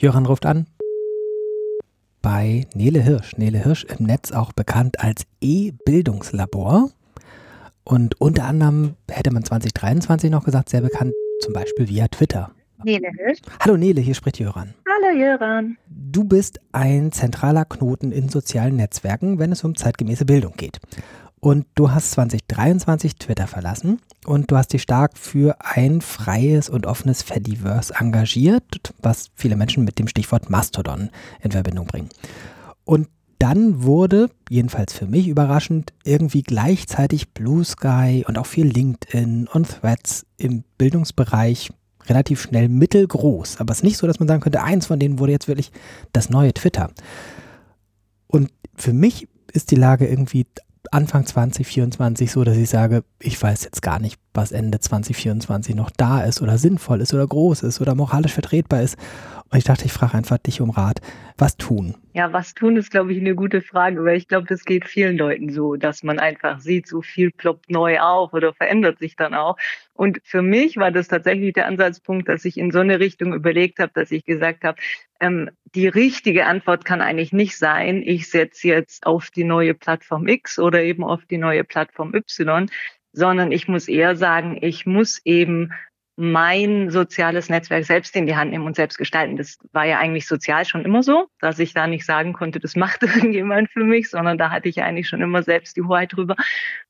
Jöran 0.00 0.24
ruft 0.24 0.46
an 0.46 0.66
bei 2.22 2.66
Nele 2.74 3.02
Hirsch. 3.02 3.36
Nele 3.36 3.62
Hirsch 3.62 3.84
im 3.84 4.06
Netz 4.06 4.32
auch 4.32 4.52
bekannt 4.52 4.98
als 5.00 5.26
E-Bildungslabor. 5.42 6.90
Und 7.84 8.18
unter 8.18 8.44
anderem 8.44 8.94
hätte 9.10 9.30
man 9.30 9.44
2023 9.44 10.30
noch 10.30 10.44
gesagt, 10.44 10.70
sehr 10.70 10.80
bekannt, 10.80 11.12
zum 11.40 11.52
Beispiel 11.52 11.88
via 11.88 12.08
Twitter. 12.08 12.50
Nele 12.82 13.10
Hirsch. 13.14 13.40
Hallo 13.60 13.76
Nele, 13.76 14.00
hier 14.00 14.14
spricht 14.14 14.38
Jöran. 14.38 14.72
Hallo 14.88 15.18
Jöran. 15.18 15.76
Du 15.86 16.24
bist 16.24 16.60
ein 16.72 17.12
zentraler 17.12 17.66
Knoten 17.66 18.10
in 18.10 18.30
sozialen 18.30 18.76
Netzwerken, 18.76 19.38
wenn 19.38 19.52
es 19.52 19.64
um 19.64 19.76
zeitgemäße 19.76 20.24
Bildung 20.24 20.54
geht. 20.56 20.80
Und 21.40 21.66
du 21.74 21.90
hast 21.90 22.10
2023 22.12 23.16
Twitter 23.16 23.46
verlassen 23.46 23.98
und 24.26 24.50
du 24.50 24.56
hast 24.58 24.74
dich 24.74 24.82
stark 24.82 25.16
für 25.16 25.56
ein 25.60 26.02
freies 26.02 26.68
und 26.68 26.84
offenes 26.84 27.22
Fediverse 27.22 27.94
engagiert, 27.98 28.92
was 29.00 29.30
viele 29.34 29.56
Menschen 29.56 29.84
mit 29.84 29.98
dem 29.98 30.06
Stichwort 30.06 30.50
Mastodon 30.50 31.08
in 31.40 31.50
Verbindung 31.50 31.86
bringen. 31.86 32.10
Und 32.84 33.08
dann 33.38 33.82
wurde, 33.84 34.28
jedenfalls 34.50 34.92
für 34.92 35.06
mich 35.06 35.26
überraschend, 35.28 35.94
irgendwie 36.04 36.42
gleichzeitig 36.42 37.32
Blue 37.32 37.64
Sky 37.64 38.22
und 38.28 38.36
auch 38.36 38.44
viel 38.44 38.66
LinkedIn 38.66 39.48
und 39.50 39.80
Threads 39.80 40.26
im 40.36 40.62
Bildungsbereich 40.76 41.70
relativ 42.04 42.42
schnell 42.42 42.68
mittelgroß. 42.68 43.58
Aber 43.58 43.72
es 43.72 43.78
ist 43.78 43.84
nicht 43.84 43.96
so, 43.96 44.06
dass 44.06 44.18
man 44.18 44.28
sagen 44.28 44.42
könnte, 44.42 44.62
eins 44.62 44.86
von 44.86 44.98
denen 44.98 45.18
wurde 45.18 45.32
jetzt 45.32 45.48
wirklich 45.48 45.72
das 46.12 46.28
neue 46.28 46.52
Twitter. 46.52 46.90
Und 48.26 48.50
für 48.76 48.92
mich 48.92 49.26
ist 49.54 49.70
die 49.70 49.76
Lage 49.76 50.06
irgendwie 50.06 50.46
Anfang 50.90 51.26
2024 51.26 52.32
so, 52.32 52.44
dass 52.44 52.56
ich 52.56 52.70
sage, 52.70 53.04
ich 53.20 53.40
weiß 53.40 53.64
jetzt 53.64 53.82
gar 53.82 53.98
nicht, 53.98 54.18
was 54.34 54.52
Ende 54.52 54.80
2024 54.80 55.74
noch 55.74 55.90
da 55.90 56.22
ist 56.22 56.40
oder 56.42 56.58
sinnvoll 56.58 57.00
ist 57.00 57.14
oder 57.14 57.26
groß 57.26 57.62
ist 57.62 57.80
oder 57.80 57.94
moralisch 57.94 58.32
vertretbar 58.32 58.82
ist. 58.82 58.96
Und 59.50 59.58
ich 59.58 59.64
dachte, 59.64 59.84
ich 59.84 59.92
frage 59.92 60.14
einfach 60.14 60.38
dich 60.38 60.60
um 60.60 60.70
Rat. 60.70 61.00
Was 61.36 61.56
tun? 61.56 61.96
Ja, 62.12 62.32
was 62.32 62.54
tun 62.54 62.76
ist, 62.76 62.90
glaube 62.90 63.12
ich, 63.12 63.18
eine 63.18 63.34
gute 63.34 63.62
Frage, 63.62 64.04
weil 64.04 64.16
ich 64.16 64.28
glaube, 64.28 64.46
das 64.46 64.64
geht 64.64 64.86
vielen 64.86 65.16
Leuten 65.16 65.50
so, 65.50 65.74
dass 65.74 66.04
man 66.04 66.20
einfach 66.20 66.60
sieht, 66.60 66.86
so 66.86 67.02
viel 67.02 67.32
ploppt 67.32 67.68
neu 67.68 67.98
auf 67.98 68.32
oder 68.32 68.54
verändert 68.54 69.00
sich 69.00 69.16
dann 69.16 69.34
auch. 69.34 69.56
Und 69.92 70.20
für 70.22 70.42
mich 70.42 70.76
war 70.76 70.92
das 70.92 71.08
tatsächlich 71.08 71.52
der 71.54 71.66
Ansatzpunkt, 71.66 72.28
dass 72.28 72.44
ich 72.44 72.58
in 72.58 72.70
so 72.70 72.78
eine 72.78 73.00
Richtung 73.00 73.34
überlegt 73.34 73.80
habe, 73.80 73.90
dass 73.92 74.12
ich 74.12 74.24
gesagt 74.24 74.62
habe, 74.62 74.80
ähm, 75.18 75.50
die 75.74 75.88
richtige 75.88 76.46
Antwort 76.46 76.84
kann 76.84 77.00
eigentlich 77.00 77.32
nicht 77.32 77.58
sein, 77.58 78.02
ich 78.04 78.30
setze 78.30 78.68
jetzt 78.68 79.04
auf 79.04 79.30
die 79.30 79.44
neue 79.44 79.74
Plattform 79.74 80.28
X 80.28 80.60
oder 80.60 80.82
eben 80.82 81.02
auf 81.02 81.26
die 81.26 81.38
neue 81.38 81.64
Plattform 81.64 82.14
Y, 82.14 82.70
sondern 83.12 83.50
ich 83.50 83.66
muss 83.66 83.88
eher 83.88 84.14
sagen, 84.14 84.58
ich 84.60 84.86
muss 84.86 85.20
eben 85.24 85.72
mein 86.20 86.90
soziales 86.90 87.48
Netzwerk 87.48 87.86
selbst 87.86 88.14
in 88.14 88.26
die 88.26 88.36
Hand 88.36 88.50
nehmen 88.50 88.66
und 88.66 88.76
selbst 88.76 88.98
gestalten. 88.98 89.38
Das 89.38 89.58
war 89.72 89.86
ja 89.86 89.98
eigentlich 89.98 90.26
sozial 90.26 90.66
schon 90.66 90.84
immer 90.84 91.02
so, 91.02 91.28
dass 91.40 91.58
ich 91.58 91.72
da 91.72 91.86
nicht 91.86 92.04
sagen 92.04 92.34
konnte, 92.34 92.60
das 92.60 92.76
macht 92.76 93.02
irgendjemand 93.02 93.70
für 93.70 93.84
mich, 93.84 94.10
sondern 94.10 94.36
da 94.36 94.50
hatte 94.50 94.68
ich 94.68 94.82
eigentlich 94.82 95.08
schon 95.08 95.22
immer 95.22 95.42
selbst 95.42 95.78
die 95.78 95.82
Hoheit 95.82 96.12
drüber. 96.12 96.36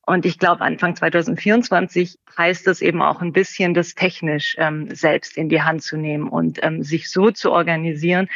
Und 0.05 0.25
ich 0.25 0.37
glaube, 0.37 0.61
Anfang 0.61 0.97
2024 0.97 2.17
heißt 2.37 2.67
das 2.67 2.81
eben 2.81 3.01
auch 3.01 3.21
ein 3.21 3.31
bisschen, 3.31 3.73
das 3.73 3.95
technisch 3.95 4.57
ähm, 4.59 4.93
selbst 4.93 5.37
in 5.37 5.47
die 5.47 5.61
Hand 5.61 5.81
zu 5.81 5.95
nehmen 5.95 6.27
und 6.27 6.59
ähm, 6.61 6.83
sich 6.83 7.09
so 7.09 7.31
zu 7.31 7.53
organisieren, 7.53 8.27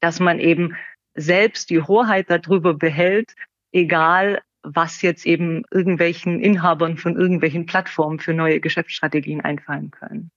dass 0.00 0.20
man 0.20 0.38
eben 0.38 0.76
selbst 1.14 1.70
die 1.70 1.80
Hoheit 1.80 2.28
darüber 2.28 2.74
behält, 2.74 3.34
egal 3.72 4.42
was 4.62 5.00
jetzt 5.00 5.24
eben 5.24 5.62
irgendwelchen 5.70 6.40
Inhabern 6.40 6.98
von 6.98 7.16
irgendwelchen 7.16 7.64
Plattformen 7.64 8.18
für 8.18 8.34
neue 8.34 8.60
Geschäftsstrategien 8.60 9.40
einfallen 9.40 9.90
können. 9.90 10.30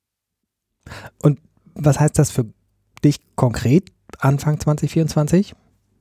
Und 1.21 1.39
was 1.73 1.99
heißt 1.99 2.17
das 2.17 2.31
für 2.31 2.45
dich 3.03 3.19
konkret 3.35 3.91
Anfang 4.19 4.59
2024? 4.59 5.55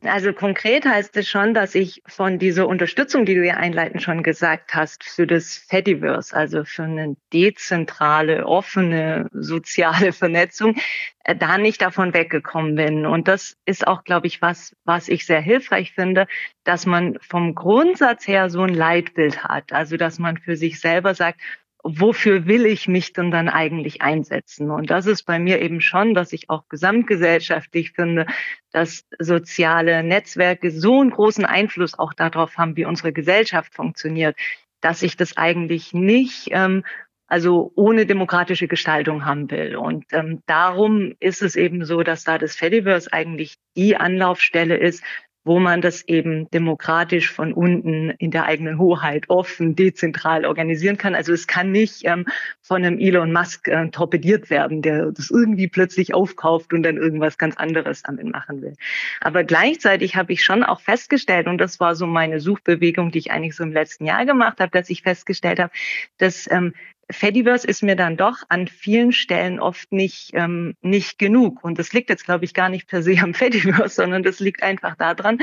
Also 0.06 0.32
konkret 0.32 0.84
heißt 0.84 1.16
es 1.16 1.28
schon, 1.28 1.54
dass 1.54 1.74
ich 1.74 2.02
von 2.06 2.38
dieser 2.38 2.68
Unterstützung, 2.68 3.24
die 3.24 3.34
du 3.34 3.44
ja 3.44 3.54
einleitend 3.54 4.02
schon 4.02 4.22
gesagt 4.22 4.74
hast, 4.74 5.02
für 5.02 5.26
das 5.26 5.56
Fediverse, 5.56 6.36
also 6.36 6.64
für 6.64 6.82
eine 6.82 7.16
dezentrale, 7.32 8.46
offene, 8.46 9.28
soziale 9.32 10.12
Vernetzung, 10.12 10.76
äh, 11.24 11.34
da 11.34 11.56
nicht 11.56 11.80
davon 11.80 12.12
weggekommen 12.12 12.74
bin. 12.74 13.06
Und 13.06 13.28
das 13.28 13.56
ist 13.64 13.86
auch, 13.86 14.04
glaube 14.04 14.26
ich, 14.26 14.42
was, 14.42 14.76
was 14.84 15.08
ich 15.08 15.24
sehr 15.24 15.40
hilfreich 15.40 15.92
finde, 15.92 16.26
dass 16.64 16.84
man 16.84 17.16
vom 17.20 17.54
Grundsatz 17.54 18.26
her 18.28 18.50
so 18.50 18.62
ein 18.62 18.74
Leitbild 18.74 19.44
hat. 19.44 19.72
Also, 19.72 19.96
dass 19.96 20.18
man 20.18 20.36
für 20.36 20.56
sich 20.56 20.80
selber 20.80 21.14
sagt, 21.14 21.40
wofür 21.84 22.46
will 22.46 22.64
ich 22.64 22.88
mich 22.88 23.12
denn 23.12 23.30
dann 23.30 23.50
eigentlich 23.50 24.00
einsetzen? 24.00 24.70
Und 24.70 24.90
das 24.90 25.06
ist 25.06 25.24
bei 25.24 25.38
mir 25.38 25.60
eben 25.60 25.82
schon, 25.82 26.14
dass 26.14 26.32
ich 26.32 26.48
auch 26.48 26.66
gesamtgesellschaftlich 26.68 27.92
finde, 27.92 28.26
dass 28.72 29.04
soziale 29.18 30.02
Netzwerke 30.02 30.70
so 30.70 31.00
einen 31.00 31.10
großen 31.10 31.44
Einfluss 31.44 31.98
auch 31.98 32.14
darauf 32.14 32.56
haben, 32.56 32.76
wie 32.76 32.86
unsere 32.86 33.12
Gesellschaft 33.12 33.74
funktioniert, 33.74 34.34
dass 34.80 35.02
ich 35.02 35.16
das 35.16 35.36
eigentlich 35.36 35.92
nicht 35.92 36.48
ähm, 36.52 36.84
also 37.26 37.72
ohne 37.74 38.06
demokratische 38.06 38.68
Gestaltung 38.68 39.24
haben 39.26 39.50
will. 39.50 39.76
Und 39.76 40.06
ähm, 40.12 40.42
darum 40.46 41.14
ist 41.20 41.42
es 41.42 41.54
eben 41.54 41.84
so, 41.84 42.02
dass 42.02 42.24
da 42.24 42.38
das 42.38 42.56
Fediverse 42.56 43.12
eigentlich 43.12 43.56
die 43.76 43.96
Anlaufstelle 43.96 44.76
ist, 44.76 45.02
wo 45.44 45.60
man 45.60 45.82
das 45.82 46.02
eben 46.08 46.50
demokratisch 46.50 47.30
von 47.30 47.52
unten 47.52 48.10
in 48.10 48.30
der 48.30 48.46
eigenen 48.46 48.78
Hoheit 48.78 49.28
offen, 49.28 49.76
dezentral 49.76 50.46
organisieren 50.46 50.96
kann. 50.96 51.14
Also 51.14 51.32
es 51.32 51.46
kann 51.46 51.70
nicht 51.70 52.02
ähm, 52.04 52.26
von 52.62 52.84
einem 52.84 52.98
Elon 52.98 53.32
Musk 53.32 53.68
äh, 53.68 53.88
torpediert 53.90 54.48
werden, 54.48 54.80
der 54.80 55.12
das 55.12 55.30
irgendwie 55.30 55.68
plötzlich 55.68 56.14
aufkauft 56.14 56.72
und 56.72 56.82
dann 56.82 56.96
irgendwas 56.96 57.36
ganz 57.36 57.56
anderes 57.56 58.02
damit 58.02 58.26
machen 58.26 58.62
will. 58.62 58.74
Aber 59.20 59.44
gleichzeitig 59.44 60.16
habe 60.16 60.32
ich 60.32 60.42
schon 60.42 60.62
auch 60.64 60.80
festgestellt, 60.80 61.46
und 61.46 61.58
das 61.58 61.78
war 61.78 61.94
so 61.94 62.06
meine 62.06 62.40
Suchbewegung, 62.40 63.10
die 63.10 63.18
ich 63.18 63.30
eigentlich 63.30 63.54
so 63.54 63.64
im 63.64 63.72
letzten 63.72 64.06
Jahr 64.06 64.24
gemacht 64.24 64.60
habe, 64.60 64.70
dass 64.70 64.88
ich 64.88 65.02
festgestellt 65.02 65.60
habe, 65.60 65.72
dass 66.18 66.50
ähm, 66.50 66.72
Fediverse 67.10 67.66
ist 67.66 67.82
mir 67.82 67.96
dann 67.96 68.16
doch 68.16 68.38
an 68.48 68.66
vielen 68.68 69.12
Stellen 69.12 69.60
oft 69.60 69.92
nicht, 69.92 70.30
ähm, 70.34 70.74
nicht 70.80 71.18
genug. 71.18 71.62
Und 71.62 71.78
das 71.78 71.92
liegt 71.92 72.10
jetzt, 72.10 72.24
glaube 72.24 72.44
ich, 72.44 72.54
gar 72.54 72.68
nicht 72.68 72.88
per 72.88 73.02
se 73.02 73.16
am 73.20 73.34
Fediverse, 73.34 73.94
sondern 73.94 74.22
das 74.22 74.40
liegt 74.40 74.62
einfach 74.62 74.96
daran, 74.96 75.38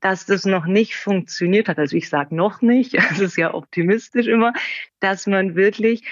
dass 0.00 0.26
das 0.26 0.44
noch 0.44 0.66
nicht 0.66 0.96
funktioniert 0.96 1.68
hat. 1.68 1.78
Also 1.78 1.96
ich 1.96 2.08
sage 2.08 2.34
noch 2.34 2.62
nicht, 2.62 2.94
das 3.10 3.20
ist 3.20 3.36
ja 3.36 3.54
optimistisch 3.54 4.26
immer, 4.26 4.52
dass 5.00 5.26
man 5.26 5.54
wirklich 5.56 6.02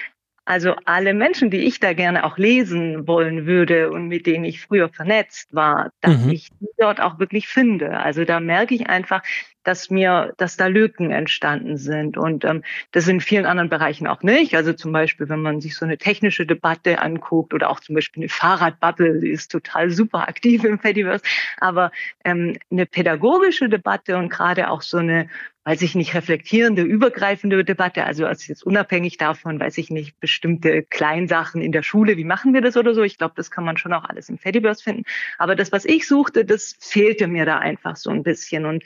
also 0.47 0.75
alle 0.85 1.15
Menschen, 1.15 1.49
die 1.49 1.57
ich 1.57 1.79
da 1.79 1.93
gerne 1.93 2.23
auch 2.23 2.37
lesen 2.37 3.07
wollen 3.07 3.47
würde 3.47 3.89
und 3.89 4.07
mit 4.07 4.27
denen 4.27 4.45
ich 4.45 4.61
früher 4.61 4.89
vernetzt 4.89 5.53
war, 5.55 5.91
dass 6.01 6.23
mhm. 6.23 6.29
ich 6.29 6.49
die 6.59 6.67
dort 6.77 7.01
auch 7.01 7.17
wirklich 7.17 7.47
finde. 7.47 7.97
Also 7.97 8.25
da 8.25 8.39
merke 8.39 8.75
ich 8.75 8.87
einfach, 8.87 9.23
dass 9.65 9.89
mir, 9.89 10.33
dass 10.37 10.57
da 10.57 10.67
Lücken 10.67 11.11
entstanden 11.11 11.77
sind. 11.77 12.17
Und 12.17 12.45
ähm, 12.45 12.63
das 12.91 13.07
in 13.07 13.19
vielen 13.19 13.45
anderen 13.45 13.69
Bereichen 13.69 14.07
auch 14.07 14.23
nicht. 14.23 14.55
Also 14.55 14.73
zum 14.73 14.91
Beispiel, 14.91 15.27
wenn 15.29 15.41
man 15.41 15.61
sich 15.61 15.75
so 15.75 15.85
eine 15.85 15.97
technische 15.97 16.45
Debatte 16.45 17.01
anguckt 17.01 17.53
oder 17.53 17.69
auch 17.69 17.79
zum 17.79 17.95
Beispiel 17.95 18.23
eine 18.23 18.29
Fahrradbubble, 18.29 19.19
die 19.19 19.29
ist 19.29 19.51
total 19.51 19.91
super 19.91 20.27
aktiv 20.27 20.63
im 20.63 20.79
Fediverse. 20.79 21.23
Aber 21.57 21.91
ähm, 22.23 22.57
eine 22.71 22.85
pädagogische 22.85 23.67
Debatte 23.69 24.17
und 24.17 24.29
gerade 24.29 24.69
auch 24.69 24.81
so 24.81 24.97
eine 24.97 25.29
weiß 25.65 25.81
ich 25.81 25.95
nicht, 25.95 26.13
reflektierende, 26.13 26.83
übergreifende 26.83 27.65
Debatte, 27.65 28.05
also 28.05 28.27
als 28.27 28.47
jetzt 28.47 28.63
unabhängig 28.63 29.17
davon, 29.17 29.59
weiß 29.59 29.79
ich 29.79 29.89
nicht, 29.89 30.19
bestimmte 30.19 30.83
Kleinsachen 30.83 31.59
in 31.59 31.71
der 31.71 31.81
Schule, 31.81 32.17
wie 32.17 32.23
machen 32.23 32.53
wir 32.53 32.61
das 32.61 32.77
oder 32.77 32.93
so. 32.93 33.01
Ich 33.01 33.17
glaube, 33.17 33.33
das 33.35 33.49
kann 33.49 33.65
man 33.65 33.75
schon 33.75 33.91
auch 33.91 34.03
alles 34.03 34.29
im 34.29 34.37
Fediverse 34.37 34.83
finden. 34.83 35.03
Aber 35.39 35.55
das, 35.55 35.71
was 35.71 35.83
ich 35.83 36.07
suchte, 36.07 36.45
das 36.45 36.75
fehlte 36.79 37.25
mir 37.27 37.45
da 37.45 37.57
einfach 37.57 37.95
so 37.95 38.11
ein 38.11 38.21
bisschen. 38.21 38.67
Und 38.67 38.83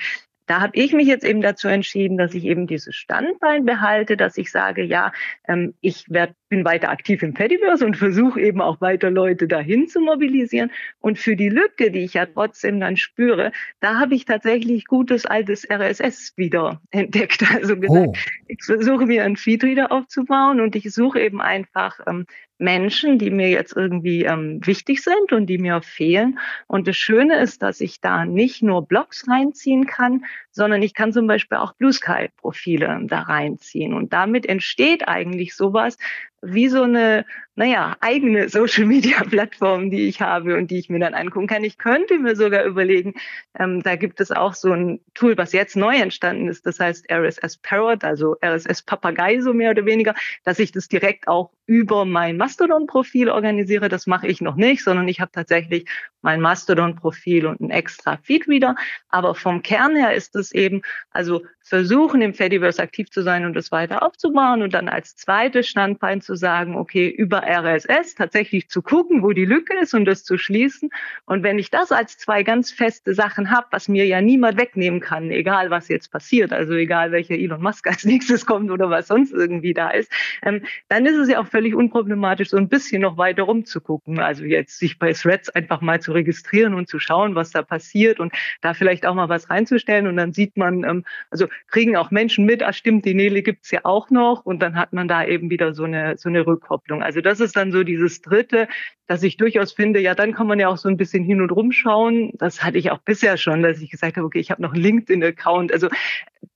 da 0.49 0.61
habe 0.61 0.71
ich 0.75 0.93
mich 0.93 1.07
jetzt 1.07 1.23
eben 1.23 1.41
dazu 1.41 1.67
entschieden, 1.67 2.17
dass 2.17 2.33
ich 2.33 2.43
eben 2.43 2.65
dieses 2.65 2.95
Standbein 2.95 3.65
behalte, 3.65 4.17
dass 4.17 4.35
ich 4.35 4.49
sage, 4.49 4.83
ja, 4.83 5.11
ähm, 5.47 5.75
ich 5.79 6.05
werd, 6.09 6.33
bin 6.49 6.65
weiter 6.65 6.89
aktiv 6.89 7.23
im 7.23 7.35
Fediverse 7.35 7.85
und 7.85 7.95
versuche 7.95 8.41
eben 8.41 8.61
auch 8.61 8.81
weiter 8.81 9.11
Leute 9.11 9.47
dahin 9.47 9.87
zu 9.87 9.99
mobilisieren. 10.01 10.71
Und 10.99 11.19
für 11.19 11.35
die 11.35 11.49
Lücke, 11.49 11.91
die 11.91 11.99
ich 11.99 12.15
ja 12.15 12.25
trotzdem 12.25 12.79
dann 12.79 12.97
spüre, 12.97 13.51
da 13.79 13.99
habe 13.99 14.15
ich 14.15 14.25
tatsächlich 14.25 14.85
gutes 14.85 15.25
altes 15.25 15.69
RSS 15.69 16.33
wieder 16.35 16.81
entdeckt. 16.91 17.43
Also 17.53 17.77
gesagt, 17.77 18.07
oh. 18.09 18.13
ich 18.47 18.63
versuche 18.63 19.05
mir 19.05 19.23
ein 19.23 19.35
Feed 19.35 19.63
wieder 19.63 19.91
aufzubauen 19.91 20.59
und 20.59 20.75
ich 20.75 20.91
suche 20.91 21.19
eben 21.21 21.41
einfach 21.41 21.99
ähm, 22.07 22.25
Menschen, 22.59 23.17
die 23.17 23.31
mir 23.31 23.49
jetzt 23.49 23.75
irgendwie 23.75 24.25
ähm, 24.25 24.59
wichtig 24.65 25.01
sind 25.01 25.31
und 25.31 25.47
die 25.47 25.57
mir 25.57 25.81
fehlen. 25.81 26.39
Und 26.67 26.87
das 26.87 26.97
Schöne 26.97 27.39
ist, 27.39 27.63
dass 27.63 27.79
ich 27.79 28.01
da 28.01 28.25
nicht 28.25 28.61
nur 28.61 28.85
Blogs 28.85 29.27
reinziehen 29.27 29.85
kann, 29.85 30.25
sondern 30.51 30.83
ich 30.83 30.93
kann 30.93 31.13
zum 31.13 31.25
Beispiel 31.25 31.57
auch 31.57 31.73
Blue 31.73 31.93
Sky 31.93 32.29
Profile 32.35 32.99
da 33.05 33.21
reinziehen. 33.21 33.93
Und 33.93 34.11
damit 34.11 34.45
entsteht 34.45 35.07
eigentlich 35.07 35.55
sowas, 35.55 35.97
wie 36.41 36.69
so 36.69 36.83
eine, 36.83 37.25
naja, 37.55 37.97
eigene 37.99 38.49
Social-Media-Plattform, 38.49 39.91
die 39.91 40.07
ich 40.07 40.21
habe 40.21 40.57
und 40.57 40.71
die 40.71 40.79
ich 40.79 40.89
mir 40.89 40.99
dann 40.99 41.13
angucken 41.13 41.47
kann. 41.47 41.63
Ich 41.63 41.77
könnte 41.77 42.17
mir 42.19 42.35
sogar 42.35 42.63
überlegen, 42.63 43.13
ähm, 43.57 43.83
da 43.83 43.95
gibt 43.95 44.21
es 44.21 44.31
auch 44.31 44.53
so 44.53 44.71
ein 44.71 45.01
Tool, 45.13 45.37
was 45.37 45.51
jetzt 45.51 45.75
neu 45.75 45.95
entstanden 45.95 46.47
ist, 46.47 46.65
das 46.65 46.79
heißt 46.79 47.11
RSS 47.11 47.57
Parrot, 47.57 48.03
also 48.03 48.35
RSS 48.43 48.83
Papagei 48.83 49.41
so 49.41 49.53
mehr 49.53 49.71
oder 49.71 49.85
weniger, 49.85 50.15
dass 50.43 50.59
ich 50.59 50.71
das 50.71 50.87
direkt 50.87 51.27
auch 51.27 51.51
über 51.69 52.03
mein 52.03 52.37
Mastodon-Profil 52.37 53.29
organisiere. 53.29 53.89
Das 53.89 54.07
mache 54.07 54.27
ich 54.27 54.41
noch 54.41 54.55
nicht, 54.55 54.83
sondern 54.83 55.07
ich 55.07 55.19
habe 55.19 55.31
tatsächlich 55.31 55.87
mein 56.21 56.41
Mastodon-Profil 56.41 57.45
und 57.45 57.61
ein 57.61 57.69
extra 57.69 58.17
Feedreader. 58.23 58.75
Aber 59.09 59.35
vom 59.35 59.61
Kern 59.61 59.95
her 59.95 60.15
ist 60.15 60.35
es 60.35 60.51
eben, 60.51 60.81
also 61.11 61.43
versuchen 61.61 62.23
im 62.23 62.33
Fediverse 62.33 62.81
aktiv 62.81 63.11
zu 63.11 63.21
sein 63.21 63.45
und 63.45 63.55
es 63.55 63.71
weiter 63.71 64.01
aufzubauen 64.01 64.63
und 64.63 64.73
dann 64.73 64.89
als 64.89 65.15
zweites 65.15 65.67
Standbein 65.67 66.21
zu 66.29 66.35
sagen, 66.35 66.75
okay, 66.75 67.09
über 67.09 67.41
RSS 67.41 68.13
tatsächlich 68.13 68.69
zu 68.69 68.83
gucken, 68.83 69.23
wo 69.23 69.31
die 69.31 69.45
Lücke 69.45 69.75
ist 69.79 69.95
und 69.95 70.05
das 70.05 70.23
zu 70.23 70.37
schließen. 70.37 70.91
Und 71.25 71.41
wenn 71.41 71.57
ich 71.57 71.71
das 71.71 71.91
als 71.91 72.19
zwei 72.19 72.43
ganz 72.43 72.69
feste 72.71 73.15
Sachen 73.15 73.49
habe, 73.49 73.65
was 73.71 73.87
mir 73.87 74.05
ja 74.05 74.21
niemand 74.21 74.59
wegnehmen 74.59 74.99
kann, 74.99 75.31
egal 75.31 75.71
was 75.71 75.87
jetzt 75.87 76.11
passiert, 76.11 76.53
also 76.53 76.75
egal 76.75 77.11
welcher 77.11 77.33
Elon 77.33 77.63
Musk 77.63 77.87
als 77.87 78.05
nächstes 78.05 78.45
kommt 78.45 78.69
oder 78.69 78.91
was 78.91 79.07
sonst 79.07 79.33
irgendwie 79.33 79.73
da 79.73 79.89
ist, 79.89 80.11
ähm, 80.43 80.61
dann 80.87 81.07
ist 81.07 81.15
es 81.15 81.29
ja 81.29 81.39
auch 81.39 81.47
völlig 81.47 81.73
unproblematisch, 81.73 82.49
so 82.49 82.57
ein 82.57 82.69
bisschen 82.69 83.01
noch 83.01 83.17
weiter 83.17 83.41
rumzugucken. 83.41 84.19
Also 84.19 84.43
jetzt 84.43 84.77
sich 84.77 84.99
bei 84.99 85.13
Threads 85.13 85.49
einfach 85.49 85.81
mal 85.81 85.99
zu 85.99 86.11
registrieren 86.11 86.75
und 86.75 86.87
zu 86.87 86.99
schauen, 86.99 87.33
was 87.33 87.49
da 87.49 87.63
passiert 87.63 88.19
und 88.19 88.33
da 88.61 88.75
vielleicht 88.75 89.07
auch 89.07 89.15
mal 89.15 89.29
was 89.29 89.49
reinzustellen 89.49 90.05
und 90.05 90.15
dann 90.15 90.31
sieht 90.31 90.57
man, 90.57 90.83
ähm, 90.83 91.05
also 91.31 91.47
kriegen 91.69 91.97
auch 91.97 92.11
Menschen 92.11 92.45
mit, 92.45 92.61
ah 92.61 92.71
stimmt, 92.71 93.05
die 93.05 93.15
Nele 93.15 93.41
gibt's 93.41 93.71
ja 93.71 93.79
auch 93.83 94.11
noch 94.11 94.45
und 94.45 94.59
dann 94.61 94.75
hat 94.75 94.93
man 94.93 95.07
da 95.07 95.25
eben 95.25 95.49
wieder 95.49 95.73
so 95.73 95.85
eine, 95.85 96.18
so 96.21 96.29
eine 96.29 96.45
Rückkopplung. 96.45 97.03
Also 97.03 97.21
das 97.21 97.39
ist 97.39 97.55
dann 97.55 97.71
so 97.71 97.83
dieses 97.83 98.21
Dritte, 98.21 98.67
dass 99.09 99.23
ich 99.23 99.37
durchaus 99.37 99.73
finde, 99.73 99.99
ja, 99.99 100.13
dann 100.13 100.33
kann 100.33 100.45
man 100.45 100.59
ja 100.59 100.67
auch 100.67 100.77
so 100.77 100.87
ein 100.87 100.95
bisschen 100.95 101.23
hin 101.23 101.41
und 101.41 101.51
rum 101.51 101.71
schauen. 101.71 102.29
Das 102.35 102.63
hatte 102.63 102.77
ich 102.77 102.91
auch 102.91 102.99
bisher 102.99 103.37
schon, 103.37 103.63
dass 103.63 103.81
ich 103.81 103.89
gesagt 103.89 104.17
habe, 104.17 104.27
okay, 104.27 104.37
ich 104.37 104.51
habe 104.51 104.61
noch 104.61 104.73
einen 104.73 104.83
LinkedIn-Account. 104.83 105.73
Also 105.73 105.89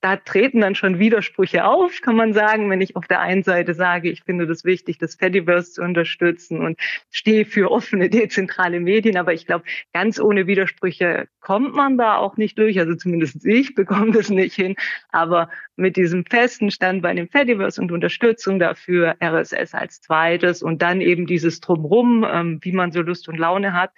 da 0.01 0.17
treten 0.17 0.61
dann 0.61 0.75
schon 0.75 0.99
Widersprüche 0.99 1.65
auf, 1.65 2.01
kann 2.01 2.15
man 2.15 2.33
sagen, 2.33 2.69
wenn 2.69 2.79
ich 2.79 2.95
auf 2.95 3.07
der 3.07 3.21
einen 3.21 3.41
Seite 3.41 3.73
sage, 3.73 4.11
ich 4.11 4.23
finde 4.23 4.45
das 4.45 4.65
wichtig, 4.65 4.99
das 4.99 5.15
Fediverse 5.15 5.71
zu 5.71 5.81
unterstützen 5.81 6.59
und 6.59 6.79
stehe 7.09 7.45
für 7.45 7.71
offene, 7.71 8.09
dezentrale 8.09 8.79
Medien. 8.79 9.17
Aber 9.17 9.33
ich 9.33 9.47
glaube, 9.47 9.63
ganz 9.91 10.19
ohne 10.19 10.45
Widersprüche 10.45 11.27
kommt 11.39 11.73
man 11.73 11.97
da 11.97 12.17
auch 12.17 12.37
nicht 12.37 12.59
durch. 12.59 12.79
Also 12.79 12.93
zumindest 12.93 13.45
ich 13.45 13.73
bekomme 13.73 14.11
das 14.11 14.29
nicht 14.29 14.53
hin. 14.53 14.75
Aber 15.09 15.49
mit 15.75 15.97
diesem 15.97 16.25
festen 16.25 16.69
Stand 16.69 17.01
bei 17.01 17.13
dem 17.13 17.29
Fediverse 17.29 17.81
und 17.81 17.91
Unterstützung 17.91 18.59
dafür, 18.59 19.15
RSS 19.23 19.73
als 19.73 20.01
zweites 20.01 20.61
und 20.61 20.81
dann 20.81 21.01
eben 21.01 21.25
dieses 21.25 21.61
Drumrum, 21.61 22.23
ähm, 22.43 22.59
wie 22.61 22.71
man 22.71 22.91
so 22.91 23.01
Lust 23.01 23.27
und 23.27 23.37
Laune 23.37 23.73
hat, 23.73 23.91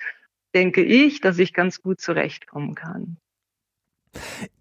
denke 0.53 0.81
ich, 0.81 1.21
dass 1.21 1.37
ich 1.39 1.53
ganz 1.53 1.81
gut 1.81 1.99
zurechtkommen 1.99 2.75
kann. 2.75 3.17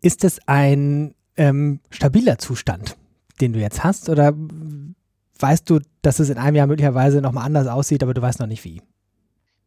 Ist 0.01 0.25
es 0.25 0.41
ein 0.49 1.15
ähm, 1.37 1.81
stabiler 1.91 2.39
Zustand, 2.39 2.97
den 3.41 3.53
du 3.53 3.61
jetzt 3.61 3.85
hast? 3.85 4.09
Oder 4.09 4.35
weißt 5.39 5.71
du, 5.71 5.81
dass 6.03 6.19
es 6.19 6.31
in 6.31 6.39
einem 6.39 6.57
Jahr 6.57 6.67
möglicherweise 6.67 7.21
nochmal 7.21 7.47
anders 7.47 7.69
aussieht, 7.69 8.03
aber 8.03 8.15
du 8.15 8.23
weißt 8.23 8.41
noch 8.41 8.47
nicht 8.47 8.65
wie? 8.65 8.83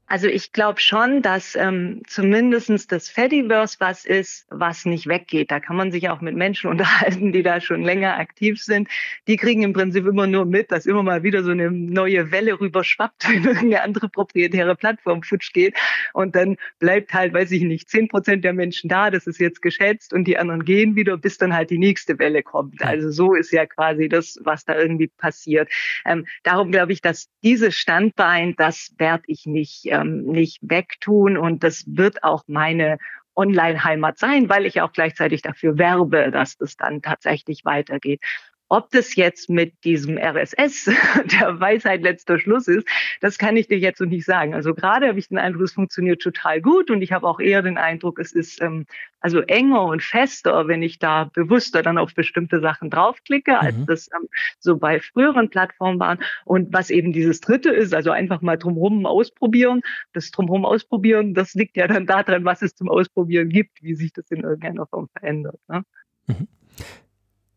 Also 0.09 0.27
ich 0.27 0.53
glaube 0.53 0.79
schon, 0.79 1.21
dass 1.21 1.55
ähm, 1.55 2.01
zumindest 2.07 2.91
das 2.93 3.09
Fediverse 3.09 3.75
was 3.79 4.05
ist, 4.05 4.47
was 4.49 4.85
nicht 4.85 5.07
weggeht. 5.07 5.51
Da 5.51 5.59
kann 5.59 5.75
man 5.75 5.91
sich 5.91 6.09
auch 6.09 6.21
mit 6.21 6.33
Menschen 6.33 6.69
unterhalten, 6.71 7.33
die 7.33 7.43
da 7.43 7.59
schon 7.59 7.83
länger 7.83 8.17
aktiv 8.17 8.63
sind. 8.63 8.87
Die 9.27 9.35
kriegen 9.35 9.63
im 9.63 9.73
Prinzip 9.73 10.07
immer 10.07 10.25
nur 10.25 10.45
mit, 10.45 10.71
dass 10.71 10.85
immer 10.85 11.03
mal 11.03 11.23
wieder 11.23 11.43
so 11.43 11.51
eine 11.51 11.69
neue 11.71 12.31
Welle 12.31 12.57
rüberschwappt, 12.59 13.27
wenn 13.29 13.43
irgendeine 13.43 13.83
andere 13.83 14.07
proprietäre 14.07 14.75
Plattform 14.77 15.23
futsch 15.23 15.51
geht. 15.51 15.75
Und 16.13 16.35
dann 16.35 16.55
bleibt 16.79 17.13
halt, 17.13 17.33
weiß 17.33 17.51
ich 17.51 17.63
nicht, 17.63 17.89
zehn 17.89 18.07
Prozent 18.07 18.45
der 18.45 18.53
Menschen 18.53 18.89
da, 18.89 19.11
das 19.11 19.27
ist 19.27 19.39
jetzt 19.39 19.61
geschätzt, 19.61 20.13
und 20.13 20.25
die 20.25 20.37
anderen 20.37 20.63
gehen 20.63 20.95
wieder, 20.95 21.17
bis 21.17 21.37
dann 21.37 21.53
halt 21.53 21.69
die 21.69 21.77
nächste 21.77 22.17
Welle 22.17 22.43
kommt. 22.43 22.81
Also 22.81 23.11
so 23.11 23.35
ist 23.35 23.51
ja 23.51 23.65
quasi 23.65 24.07
das, 24.07 24.39
was 24.43 24.63
da 24.63 24.77
irgendwie 24.77 25.07
passiert. 25.07 25.69
Ähm, 26.05 26.25
darum 26.43 26.71
glaube 26.71 26.93
ich, 26.93 27.01
dass 27.01 27.29
dieses 27.43 27.75
Standbein, 27.75 28.55
das 28.57 28.93
werde 28.97 29.23
ich 29.27 29.45
nicht 29.45 29.85
ähm, 30.01 30.23
nicht 30.23 30.59
wegtun. 30.61 31.37
Und 31.37 31.63
das 31.63 31.83
wird 31.87 32.23
auch 32.23 32.43
meine 32.47 32.97
Online-Heimat 33.35 34.17
sein, 34.17 34.49
weil 34.49 34.65
ich 34.65 34.81
auch 34.81 34.91
gleichzeitig 34.91 35.41
dafür 35.41 35.77
werbe, 35.77 36.31
dass 36.31 36.57
das 36.57 36.75
dann 36.75 37.01
tatsächlich 37.01 37.65
weitergeht. 37.65 38.21
Ob 38.69 38.91
das 38.91 39.15
jetzt 39.15 39.49
mit 39.49 39.83
diesem 39.83 40.17
RSS 40.17 40.85
der 41.39 41.59
Weisheit 41.59 42.01
letzter 42.01 42.39
Schluss 42.39 42.67
ist, 42.67 42.87
das 43.21 43.37
kann 43.37 43.55
ich 43.55 43.67
dir 43.67 43.79
jetzt 43.79 43.99
so 43.99 44.05
nicht 44.05 44.25
sagen. 44.25 44.53
Also 44.53 44.73
gerade 44.73 45.07
habe 45.07 45.19
ich 45.19 45.29
den 45.29 45.37
Eindruck, 45.37 45.63
es 45.63 45.73
funktioniert 45.73 46.21
total 46.21 46.61
gut 46.61 46.91
und 46.91 47.01
ich 47.01 47.11
habe 47.13 47.27
auch 47.27 47.39
eher 47.39 47.61
den 47.61 47.77
Eindruck, 47.77 48.19
es 48.19 48.33
ist 48.33 48.61
ähm, 48.61 48.85
also 49.19 49.41
enger 49.41 49.83
und 49.83 50.03
fester, 50.03 50.67
wenn 50.67 50.83
ich 50.83 50.99
da 50.99 51.25
bewusster 51.25 51.81
dann 51.81 51.97
auf 51.97 52.13
bestimmte 52.13 52.59
Sachen 52.59 52.89
draufklicke, 52.89 53.59
als 53.59 53.75
mhm. 53.75 53.85
das 53.85 54.09
ähm, 54.13 54.27
so 54.59 54.77
bei 54.77 54.99
früheren 54.99 55.49
Plattformen 55.49 55.99
waren. 55.99 56.19
Und 56.45 56.71
was 56.71 56.89
eben 56.89 57.13
dieses 57.13 57.41
Dritte 57.41 57.69
ist, 57.69 57.93
also 57.93 58.11
einfach 58.11 58.41
mal 58.41 58.57
drumherum 58.57 59.05
ausprobieren. 59.05 59.81
Das 60.13 60.31
drumherum 60.31 60.65
ausprobieren, 60.65 61.33
das 61.33 61.53
liegt 61.55 61.77
ja 61.77 61.87
dann 61.87 62.05
daran, 62.05 62.45
was 62.45 62.61
es 62.61 62.75
zum 62.75 62.89
Ausprobieren 62.89 63.49
gibt, 63.49 63.81
wie 63.81 63.95
sich 63.95 64.13
das 64.13 64.29
in 64.29 64.43
irgendeiner 64.43 64.85
Form 64.85 65.09
verändert. 65.09 65.59
Ne? 65.67 65.83
Mhm. 66.27 66.47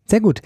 Sehr 0.07 0.21
gut. 0.21 0.41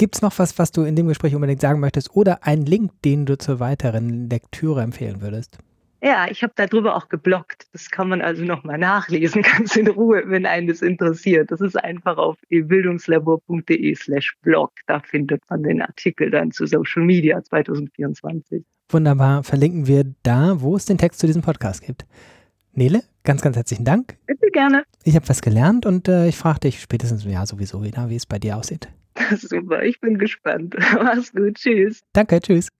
Gibt 0.00 0.14
es 0.14 0.22
noch 0.22 0.38
was, 0.38 0.58
was 0.58 0.72
du 0.72 0.84
in 0.84 0.96
dem 0.96 1.08
Gespräch 1.08 1.34
unbedingt 1.34 1.60
sagen 1.60 1.78
möchtest 1.78 2.16
oder 2.16 2.46
einen 2.46 2.64
Link, 2.64 2.90
den 3.04 3.26
du 3.26 3.36
zur 3.36 3.60
weiteren 3.60 4.30
Lektüre 4.30 4.80
empfehlen 4.80 5.20
würdest? 5.20 5.58
Ja, 6.02 6.26
ich 6.30 6.42
habe 6.42 6.54
darüber 6.56 6.96
auch 6.96 7.10
geblockt. 7.10 7.66
Das 7.74 7.90
kann 7.90 8.08
man 8.08 8.22
also 8.22 8.42
nochmal 8.42 8.78
nachlesen, 8.78 9.42
ganz 9.58 9.76
in 9.76 9.88
Ruhe, 9.88 10.22
wenn 10.24 10.46
einen 10.46 10.68
das 10.68 10.80
interessiert. 10.80 11.50
Das 11.50 11.60
ist 11.60 11.76
einfach 11.76 12.16
auf 12.16 12.38
bildungslabor.de 12.48 13.94
slash 13.94 14.38
blog. 14.40 14.72
Da 14.86 15.00
findet 15.00 15.42
man 15.50 15.64
den 15.64 15.82
Artikel 15.82 16.30
dann 16.30 16.50
zu 16.50 16.64
Social 16.64 17.02
Media 17.02 17.42
2024. 17.42 18.64
Wunderbar. 18.88 19.44
Verlinken 19.44 19.86
wir 19.86 20.06
da, 20.22 20.62
wo 20.62 20.76
es 20.76 20.86
den 20.86 20.96
Text 20.96 21.20
zu 21.20 21.26
diesem 21.26 21.42
Podcast 21.42 21.82
gibt. 21.82 22.06
Nele, 22.72 23.02
ganz, 23.22 23.42
ganz 23.42 23.54
herzlichen 23.54 23.84
Dank. 23.84 24.16
Bitte 24.26 24.46
gerne. 24.50 24.84
Ich 25.04 25.14
habe 25.14 25.28
was 25.28 25.42
gelernt 25.42 25.84
und 25.84 26.08
äh, 26.08 26.26
ich 26.26 26.38
frage 26.38 26.60
dich 26.60 26.80
spätestens 26.80 27.26
im 27.26 27.32
Jahr 27.32 27.44
sowieso 27.44 27.84
wieder, 27.84 28.08
wie 28.08 28.16
es 28.16 28.24
bei 28.24 28.38
dir 28.38 28.56
aussieht. 28.56 28.88
Super, 29.36 29.82
ich 29.82 30.00
bin 30.00 30.18
gespannt. 30.18 30.74
Mach's 30.94 31.32
gut. 31.32 31.54
Tschüss. 31.56 32.02
Danke, 32.12 32.40
tschüss. 32.40 32.70